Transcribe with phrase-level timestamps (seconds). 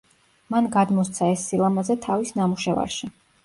[0.53, 3.15] მან გადმოსცა ეს სილამაზე თავის ნამუშევარში.